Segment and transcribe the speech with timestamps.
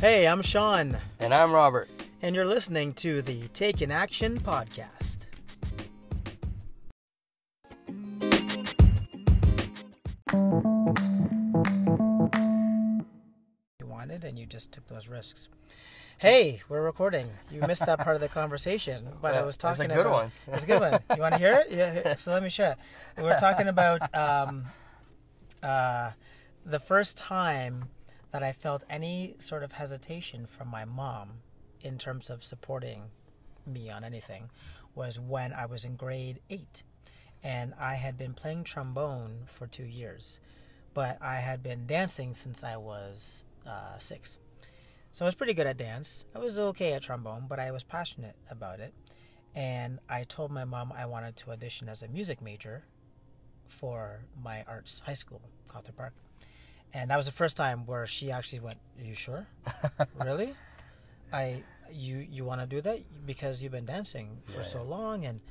[0.00, 1.88] Hey, I'm Sean, And I'm Robert.
[2.22, 5.26] and you're listening to the Take Taken Action podcast.
[13.80, 15.48] You wanted, and you just took those risks.
[16.18, 17.28] Hey, we're recording.
[17.50, 20.12] You missed that part of the conversation, but I was that's a talking good about.
[20.12, 20.32] one.
[20.48, 21.00] It's a good one.
[21.14, 21.66] You want to hear it?
[21.70, 22.14] Yeah.
[22.14, 22.78] So let me share it.
[23.18, 24.64] We were talking about um,
[25.62, 26.12] uh,
[26.64, 27.86] the first time
[28.36, 31.38] that I felt any sort of hesitation from my mom
[31.80, 33.04] in terms of supporting
[33.66, 34.50] me on anything
[34.94, 36.82] was when I was in grade eight.
[37.42, 40.38] And I had been playing trombone for two years,
[40.92, 44.36] but I had been dancing since I was uh, six.
[45.12, 46.26] So I was pretty good at dance.
[46.34, 48.92] I was okay at trombone, but I was passionate about it.
[49.54, 52.84] And I told my mom I wanted to audition as a music major
[53.66, 55.40] for my arts high school,
[55.70, 56.12] Cawthra Park.
[56.96, 59.46] And that was the first time where she actually went, "Are you sure?
[60.24, 60.54] really?
[61.32, 61.62] I
[61.92, 64.72] you you want to do that because you've been dancing for Yeah.
[64.74, 65.42] so long and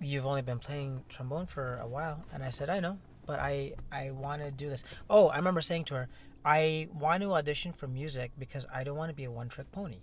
[0.00, 3.74] you've only been playing trombone for a while." And I said, "I know, but I
[3.92, 6.08] I want to do this." Oh, I remember saying to her,
[6.44, 10.00] "I want to audition for music because I don't want to be a one-trick pony.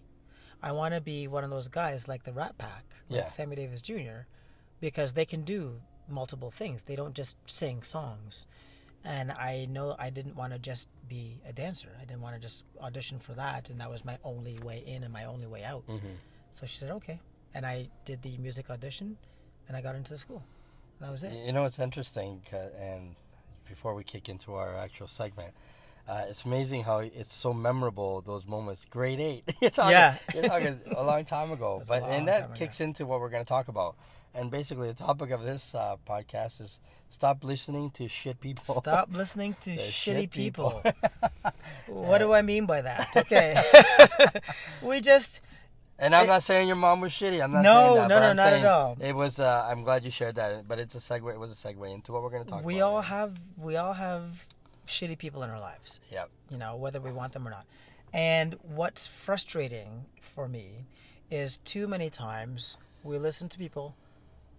[0.62, 3.28] I want to be one of those guys like the Rat Pack, like Yeah.
[3.28, 4.20] Sammy Davis Jr.,
[4.80, 6.84] because they can do multiple things.
[6.84, 8.48] They don't just sing songs."
[9.04, 11.90] And I know I didn't want to just be a dancer.
[12.02, 15.04] I didn't want to just audition for that, and that was my only way in
[15.04, 15.86] and my only way out.
[15.88, 16.08] Mm-hmm.
[16.52, 17.20] So she said, "Okay,"
[17.54, 19.18] and I did the music audition,
[19.68, 20.44] and I got into the school.
[21.00, 21.34] And that was it.
[21.46, 22.42] You know, it's interesting,
[22.80, 23.16] and
[23.68, 25.54] before we kick into our actual segment,
[26.08, 28.86] uh, it's amazing how it's so memorable, those moments.
[28.90, 29.44] Grade 8.
[29.62, 30.18] you're talking, Yeah.
[30.34, 31.82] you're talking a long time ago.
[31.88, 33.96] But And that kicks into what we're going to talk about.
[34.36, 38.76] And basically, the topic of this uh, podcast is stop listening to shit people.
[38.82, 40.82] Stop listening to shitty shit people.
[40.84, 41.52] people.
[41.88, 43.10] what do I mean by that?
[43.16, 43.56] Okay,
[44.82, 45.42] we just
[46.00, 47.44] And I'm It- not saying your mom was shitty.
[47.44, 48.08] I'm not No, saying that.
[48.08, 48.98] no, no, I'm not at all.
[49.00, 49.40] It was.
[49.40, 50.68] Uh, I'm glad you shared that.
[50.68, 51.32] But it's a segue.
[51.32, 52.88] It was a segue into what we're going to talk we about.
[52.90, 54.48] all have we all have
[54.88, 56.00] shitty people in our lives.
[56.12, 56.30] Yep.
[56.50, 57.66] you know, whether we want them or not.
[58.14, 60.86] And what's frustrating for me
[61.32, 63.96] is too many times we listen to people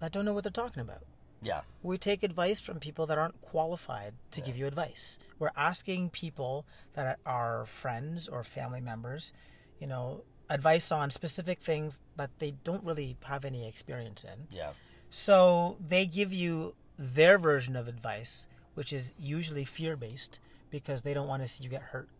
[0.04, 1.02] that don't know what they're talking about.
[1.40, 1.62] Yeah.
[1.82, 5.18] We take advice from people that aren't qualified to give you advice.
[5.38, 9.32] We're asking people that are friends or family members,
[9.80, 14.46] you know, advice on specific things that they don't really have any experience in.
[14.54, 14.72] Yeah.
[15.08, 20.38] So they give you their version of advice, which is usually fear based
[20.68, 22.10] because they don't want to see you get hurt.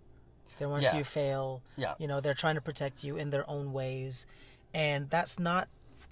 [0.59, 1.61] They don't want to see you fail.
[1.77, 1.95] Yeah.
[1.99, 4.25] You know, they're trying to protect you in their own ways.
[4.73, 5.69] And that's not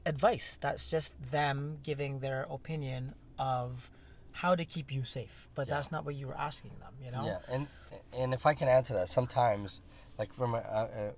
[0.06, 0.58] advice.
[0.60, 3.90] That's just them giving their opinion of
[4.32, 5.48] how to keep you safe.
[5.54, 5.74] But Yeah.
[5.74, 7.24] that's not what you were asking them, you know?
[7.24, 7.68] Yeah, and
[8.12, 9.80] and if I can add to that, sometimes
[10.18, 11.12] like from a, uh, uh,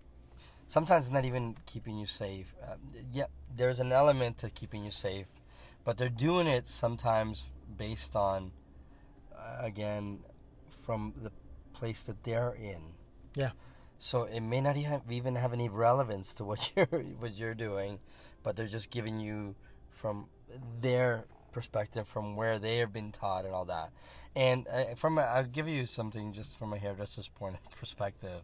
[0.66, 2.54] sometimes it's not even keeping you safe.
[2.62, 2.76] Uh,
[3.12, 5.28] yeah, there's an element to keeping you safe,
[5.84, 7.46] but they're doing it sometimes
[7.76, 8.52] based on
[9.36, 10.20] uh, again
[10.68, 11.30] from the
[11.72, 12.94] place that they're in.
[13.34, 13.50] Yeah.
[14.04, 16.84] So it may not even even have any relevance to what you're
[17.18, 18.00] what you're doing,
[18.42, 19.54] but they're just giving you
[19.88, 20.26] from
[20.82, 23.92] their perspective, from where they have been taught, and all that.
[24.36, 28.42] And uh, from a, I'll give you something just from a hairdresser's point of perspective.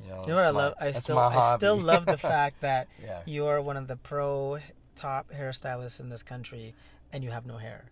[0.00, 0.74] You know, You know what I love?
[0.80, 3.22] I still, I still love the fact that Yeah.
[3.26, 4.58] you are one of the pro
[4.94, 6.74] top hairstylists in this country,
[7.12, 7.86] and you have no hair.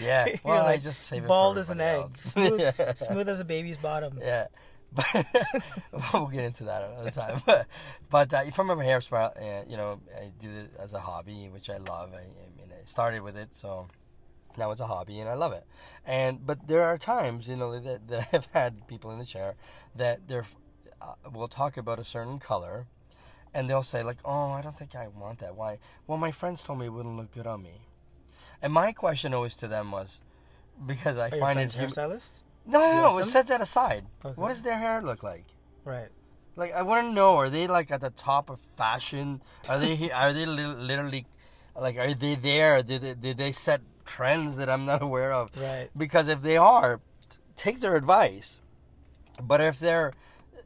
[0.00, 0.26] yeah.
[0.42, 2.94] Well, I just save it bald as an egg, smooth, Yeah.
[2.94, 4.18] smooth as a baby's bottom.
[4.20, 4.48] Yeah.
[4.92, 5.26] But
[6.12, 7.42] we'll get into that another time.
[7.46, 7.66] But,
[8.10, 11.68] but uh, from a hairstyle, uh, you know, I do it as a hobby, which
[11.68, 12.12] I love.
[12.14, 13.88] I, I mean, I started with it, so
[14.56, 15.64] now it's a hobby, and I love it.
[16.06, 19.54] And but there are times, you know, that, that I've had people in the chair
[19.94, 20.46] that they're
[21.00, 22.86] uh, will talk about a certain color,
[23.54, 25.54] and they'll say like, "Oh, I don't think I want that.
[25.54, 25.78] Why?
[26.06, 27.82] Well, my friends told me it wouldn't look good on me."
[28.60, 30.20] And my question always to them was,
[30.84, 32.42] because I Are find it hum- hairstylists?
[32.68, 33.18] No, no, no.
[33.18, 33.28] them?
[33.28, 34.04] Set that aside.
[34.24, 34.34] Okay.
[34.34, 35.46] What does their hair look like?
[35.84, 36.08] Right.
[36.56, 39.42] Like, I want to know: Are they like at the top of fashion?
[39.68, 40.10] Are they?
[40.10, 41.26] Are they li- literally,
[41.78, 42.82] like, are they there?
[42.82, 45.50] Did they, did they set trends that I'm not aware of?
[45.56, 45.88] Right.
[45.96, 47.00] Because if they are,
[47.56, 48.60] take their advice.
[49.42, 50.12] But if they're,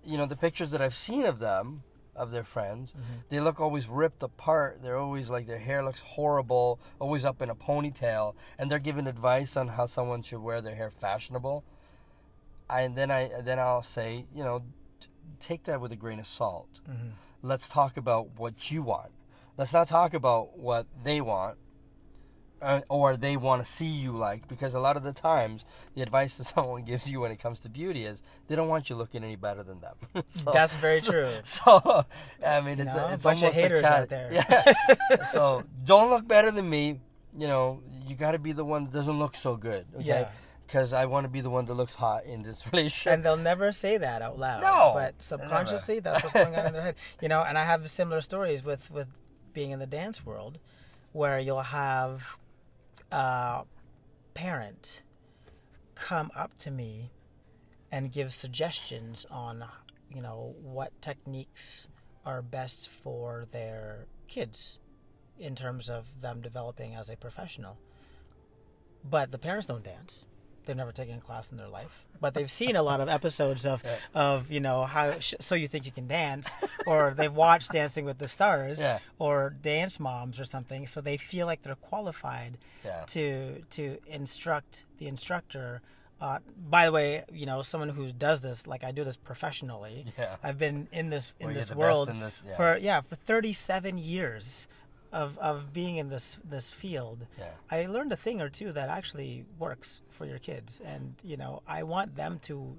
[0.04, 1.82] you know, the pictures that I've seen of them,
[2.14, 3.20] of their friends, mm-hmm.
[3.28, 4.80] they look always ripped apart.
[4.82, 9.06] They're always like their hair looks horrible, always up in a ponytail, and they're giving
[9.06, 11.64] advice on how someone should wear their hair fashionable.
[12.70, 14.62] And then I then I'll say, you know,
[15.00, 15.08] t-
[15.40, 16.80] take that with a grain of salt.
[16.88, 17.08] Mm-hmm.
[17.42, 19.12] Let's talk about what you want.
[19.56, 21.58] Let's not talk about what they want.
[22.62, 25.64] uh, or they want to see you like because a lot of the times
[25.96, 28.88] the advice that someone gives you when it comes to beauty is they don't want
[28.88, 29.96] you looking any better than them.
[30.28, 31.28] so, That's very so- true.
[31.42, 32.04] So
[32.46, 34.28] I mean, it's know, a, it's a bunch of haters cat- out there.
[34.32, 35.24] Yeah.
[35.32, 37.00] so don't look better than me.
[37.36, 39.84] You know, you got to be the one that doesn't look so good.
[39.96, 40.04] Okay.
[40.06, 40.28] Yeah.
[40.66, 43.12] Because I want to be the one that looks hot in this relationship.
[43.12, 44.62] and they'll never say that out loud.
[44.62, 46.94] No, but subconsciously, that's what's going on in their head.
[47.20, 49.18] You know, and I have similar stories with with
[49.52, 50.58] being in the dance world,
[51.12, 52.36] where you'll have
[53.10, 53.64] a
[54.34, 55.02] parent
[55.94, 57.10] come up to me
[57.90, 59.64] and give suggestions on,
[60.10, 61.88] you know, what techniques
[62.24, 64.78] are best for their kids
[65.38, 67.76] in terms of them developing as a professional.
[69.04, 70.24] But the parents don't dance.
[70.64, 73.66] They've never taken a class in their life, but they've seen a lot of episodes
[73.66, 73.82] of,
[74.14, 76.48] of you know how sh- so you think you can dance,
[76.86, 78.98] or they've watched Dancing with the Stars, Yeah.
[79.18, 83.04] or Dance Moms or something, so they feel like they're qualified Yeah.
[83.08, 85.82] to to instruct the instructor.
[86.20, 86.38] Uh,
[86.70, 90.06] by the way, you know someone who does this, like I do this professionally.
[90.16, 90.36] Yeah.
[90.42, 92.56] I've been in this in this world in this- yeah.
[92.56, 94.68] for yeah for 37 years
[95.12, 97.26] of of being in this this field.
[97.38, 97.50] Yeah.
[97.70, 101.62] I learned a thing or two that actually works for your kids, and you know
[101.66, 102.76] I want them to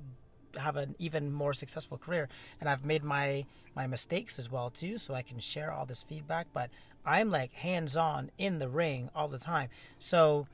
[0.60, 2.30] have an even more successful career.
[2.60, 3.46] And I've made my
[3.76, 6.48] my mistakes as well too, so I can share all this feedback.
[6.54, 6.70] But
[7.06, 9.70] I'm like hands on in the ring all the time,
[10.00, 10.48] so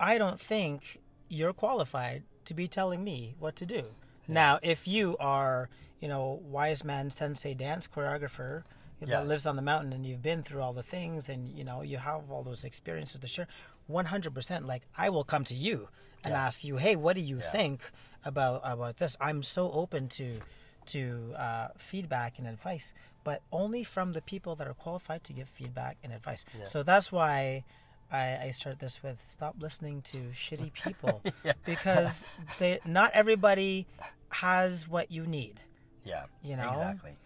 [0.00, 3.84] I don't think you're qualified to be telling me what to do.
[4.28, 5.68] Now, if you are,
[6.00, 8.62] you know, wise man sensei dance choreographer
[9.00, 11.82] that lives on the mountain and you've been through all the things and you know
[11.82, 13.46] you have all those experiences to share,
[13.90, 15.88] 100% like I will come to you
[16.24, 16.46] and Yeah.
[16.46, 17.50] ask you, "Hey, what do you Yeah.
[17.50, 17.90] think
[18.24, 20.40] about about this?" I'm so open to
[20.86, 22.94] to uh, feedback and advice,
[23.24, 26.44] but only from the people that are qualified to give feedback and advice.
[26.64, 27.64] So that's why
[28.10, 31.22] I, I start this with stop listening to shitty people
[31.64, 32.24] because
[32.58, 33.86] they not everybody
[34.30, 35.60] has what you need.
[36.04, 36.26] Yeah.
[36.42, 36.68] You know?
[36.68, 37.16] Exactly.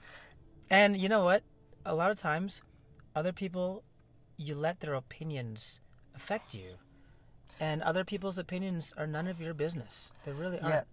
[0.71, 1.43] And you know what?
[1.85, 2.62] A lot of times,
[3.15, 3.82] other people,
[4.37, 5.81] you let their opinions
[6.15, 6.75] affect you.
[7.59, 10.12] And other people's opinions are none of your business.
[10.25, 10.65] They really Yeah.
[10.71, 10.87] aren't.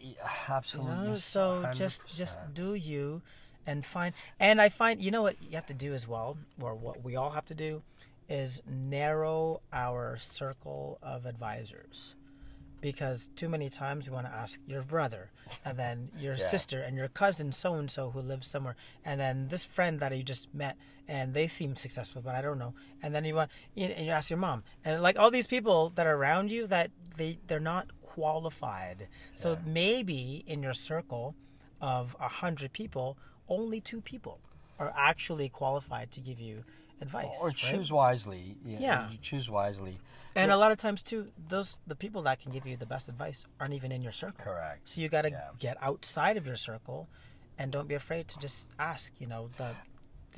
[0.00, 0.14] yeah, You
[0.48, 0.94] Absolutely.
[0.96, 1.08] know?
[1.10, 3.22] You're So just just do you
[3.66, 6.74] and find and I find you know what you have to do as well, or
[6.74, 7.82] what we all have to do
[8.28, 12.14] is narrow our circle of advisors.
[12.82, 15.30] Because too many times you want to ask your brother
[15.64, 16.48] and then your Yeah.
[16.54, 20.14] sister and your cousin so and so who lives somewhere and then this friend that
[20.14, 20.76] you just met
[21.08, 22.74] and they seem successful but I don't know.
[23.02, 24.64] And then you want you- and you ask your mom.
[24.84, 29.08] And like all these people that are around you that they they're not qualified.
[29.32, 31.34] So maybe in your circle
[31.80, 33.16] of a hundred people
[33.48, 34.40] only two people
[34.78, 36.64] are actually qualified to give you
[37.02, 37.56] advice or right?
[37.56, 38.56] choose wisely.
[38.64, 38.78] Yeah.
[38.80, 39.10] Yeah.
[39.10, 39.98] You choose wisely.
[40.34, 43.08] and a lot of times too those the people that can give you the best
[43.08, 44.80] advice aren't even in your circle Correct.
[44.88, 45.48] so you got to Yeah.
[45.58, 47.00] get outside of your circle
[47.58, 49.76] and don't be afraid to just ask you know the-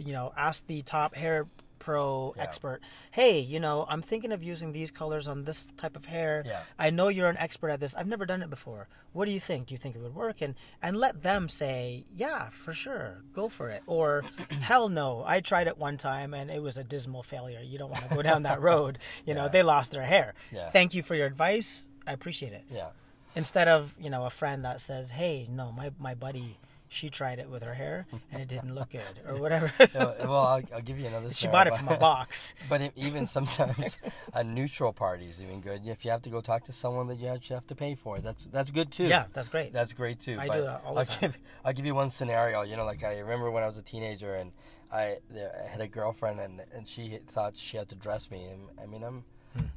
[0.06, 1.46] you know ask the top hair
[1.84, 2.42] pro Yeah.
[2.44, 2.80] expert.
[3.10, 6.42] Hey you know i'm thinking of using these colors on this type of hair.
[6.46, 6.62] Yeah.
[6.78, 7.94] i know you're an expert at this.
[7.94, 8.88] I've never done it before.
[9.12, 9.60] What do you think?
[9.68, 10.40] Do you think it would work?
[10.40, 13.22] And and let them say yeah for sure.
[13.40, 13.82] Go for it.
[13.86, 14.24] Or
[14.70, 15.08] hell no.
[15.26, 17.60] I tried it one time and it was a dismal failure.
[17.62, 18.98] You don't want to go down that road.
[19.26, 20.28] You know they lost their hair.
[20.50, 20.70] Yeah.
[20.70, 21.88] thank you for your advice.
[22.06, 22.64] I appreciate it.
[22.70, 22.90] Yeah.
[23.36, 26.50] instead of you know a friend that says hey no my, my buddy
[26.88, 30.62] she tried it with her hair and it didn't look good or whatever well, I'll,
[30.74, 31.32] I'll give you another.
[31.32, 33.98] she bought it from a box But it, even sometimes
[34.32, 35.86] a neutral party is even good.
[35.86, 38.18] If you have to go talk to someone that you actually have to pay for,
[38.20, 39.04] that's that's good too.
[39.06, 40.36] yeah that's great That's great too.
[40.38, 41.18] I but do that all the I'll time.
[41.20, 42.62] give I'll give you one scenario.
[42.62, 44.52] You know, like I remember when I was a teenager and
[44.92, 48.44] I, I had a girlfriend and and she thought she had to dress me.
[48.44, 49.24] And I mean, I'm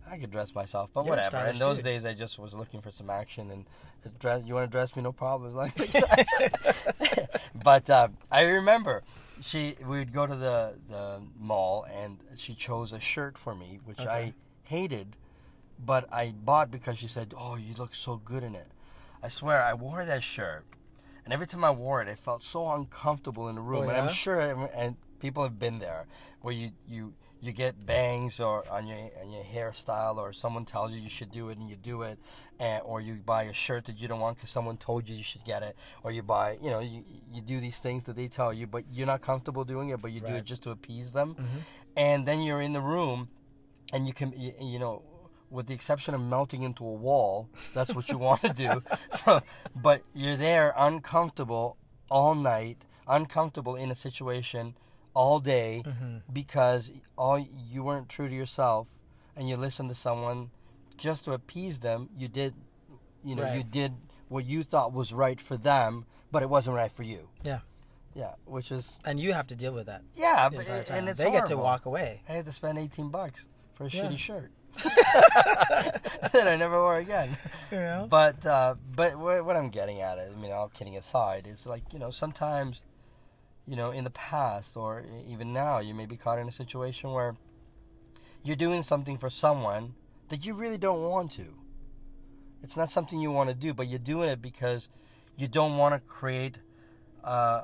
[0.09, 1.07] I could dress myself, but Hmm.
[1.07, 1.45] You're whatever.
[1.47, 1.85] In those dude.
[1.85, 3.65] days, I just was looking for some action and
[4.19, 4.43] dress.
[4.45, 5.03] You want to dress me?
[5.03, 5.53] No problem.
[5.55, 5.73] Like,
[7.63, 9.03] but uh, I remember
[9.41, 13.79] she we would go to the the mall and she chose a shirt for me,
[13.85, 15.15] which I hated,
[15.83, 18.67] but I bought because she said, "Oh, you look so good in it."
[19.21, 20.65] I swear, I wore that shirt,
[21.25, 23.85] and every time I wore it, I felt so uncomfortable in the room.
[23.85, 24.39] Oh, And I'm sure,
[24.73, 26.05] and people have been there,
[26.41, 27.13] where you you
[27.47, 31.31] you get bangs or on your on your hairstyle, or someone tells you you should
[31.31, 32.19] do it and you do it,
[32.59, 35.23] and, or you buy a shirt that you don't want because someone told you you
[35.23, 38.27] should get it, or you buy, you know, you you do these things that they
[38.27, 41.13] tell you, but you're not comfortable doing it, but you do it just to appease
[41.13, 41.57] them, mm-hmm.
[41.95, 43.29] and then you're in the room,
[43.93, 45.03] and you can you, you know.
[45.49, 48.83] With the exception of melting into a wall, that's what you want to do.
[49.77, 51.77] but you're there uncomfortable
[52.11, 54.75] all night, uncomfortable in a situation
[55.21, 56.17] all day Mm-hmm.
[56.31, 57.37] because all
[57.73, 58.85] you weren't true to yourself
[59.35, 60.39] and you listened to someone
[60.97, 62.53] just to appease them, you did,
[63.23, 63.91] you know, you did
[64.29, 67.29] what you thought was right for them, but it wasn't right for you.
[67.43, 67.59] Yeah.
[68.15, 70.01] Yeah, which is And you have to deal with that.
[70.15, 70.83] yeah, but time.
[70.91, 72.21] and it's they get to walk away.
[72.27, 73.45] I had to spend eighteen bucks
[73.75, 74.03] for a Yeah.
[74.09, 74.51] shitty shirt
[76.33, 77.37] that I never wore again.
[77.71, 78.07] You know?
[78.09, 81.65] But uh, but what, what I'm getting at, is, I mean, all kidding aside, is
[81.67, 82.81] like you know sometimes,
[83.67, 87.11] you know, in the past or even now, you may be caught in a situation
[87.11, 87.35] where
[88.43, 89.93] you're doing something for someone
[90.29, 91.53] that you really don't want to.
[92.63, 94.89] It's not something you want to do, but you're doing it because
[95.35, 96.57] you don't want to create
[97.23, 97.61] uh,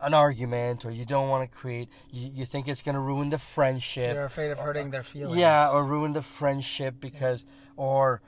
[0.00, 1.88] an argument, or you don't want to create.
[2.10, 4.14] You, you think it's going to ruin the friendship.
[4.14, 5.38] You're afraid of hurting their feelings.
[5.38, 7.46] Yeah, or ruin the friendship because,
[7.76, 8.20] or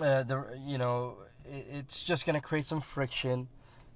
[0.00, 3.48] uh, the you know, it, it's just going to create some friction.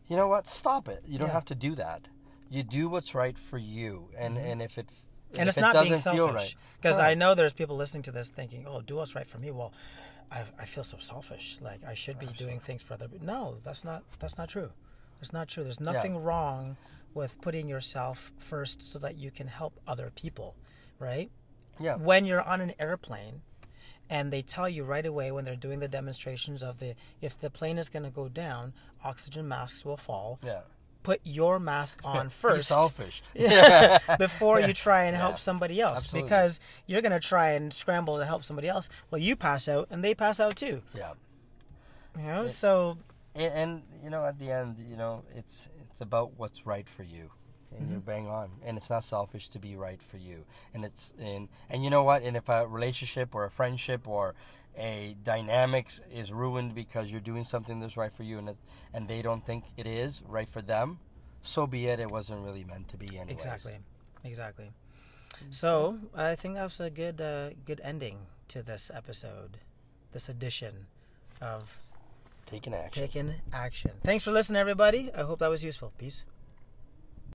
[0.09, 0.47] You know what?
[0.47, 1.03] Stop it.
[1.07, 1.35] You don't Yeah.
[1.35, 2.03] have to do that.
[2.51, 4.87] You do what's right for you, and and if it
[5.33, 5.41] Mm-hmm.
[5.41, 7.75] and if it's it not doesn't being feel selfish right, because I know there's people
[7.77, 9.73] listening to this thinking, "Oh, do what's right for me." Well,
[10.31, 11.59] I, I feel so selfish.
[11.61, 13.09] Like I should be doing things for other.
[13.09, 13.27] people.
[13.27, 14.71] No, that's not that's not true.
[15.19, 15.65] That's not true.
[15.65, 16.77] There's nothing wrong
[17.13, 20.55] with putting yourself first so that you can help other people,
[21.01, 21.31] right?
[21.81, 23.43] yeah, When you're on an airplane
[24.09, 27.51] and they tell you right away when they're doing the demonstrations of the if the
[27.51, 30.39] plane is going to go down, oxygen masks will fall.
[30.45, 30.61] yeah.
[31.07, 32.69] Put your mask on Be first.
[32.69, 33.23] selfish.
[33.35, 36.29] yeah, before you try and help somebody else Absolutely.
[36.29, 38.89] because you're going to try and scramble to help somebody else.
[39.11, 40.83] Well you pass out and they pass out too.
[40.97, 41.13] Yeah.
[42.19, 42.99] you know so
[43.37, 47.05] and, and you know at the end you know it's it's about what's right for
[47.05, 47.31] you
[47.79, 48.07] and you're mm-hmm.
[48.07, 48.51] bang on.
[48.65, 50.45] And it's not selfish to be right for you.
[50.75, 52.23] And it's in and you know what?
[52.23, 54.35] And if a relationship or a friendship or
[54.77, 58.57] a dynamics is ruined because you're doing something that's right for you and it,
[58.93, 60.99] and they don't think it is right for them
[61.47, 62.01] so be it.
[62.01, 63.31] It wasn't really meant to be anyways.
[63.31, 63.79] Exactly.
[64.25, 64.73] Exactly.
[65.51, 69.59] So i think that was a good uh, good ending to this episode
[70.13, 70.87] this edition
[71.43, 71.79] of
[72.47, 73.03] taking action.
[73.03, 73.93] Taking action.
[74.03, 75.11] Thanks for listening everybody.
[75.15, 75.93] I hope that was useful.
[75.99, 76.25] Peace